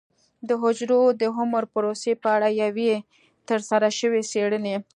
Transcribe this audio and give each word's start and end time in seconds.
د 0.47 0.49
حجرو 0.61 1.01
د 1.21 1.23
عمر 1.37 1.63
پروسې 1.73 2.13
په 2.21 2.27
اړه 2.35 2.49
یوې 2.63 2.93
ترسره 3.47 3.89
شوې 3.99 4.21
څېړنې 4.31 4.75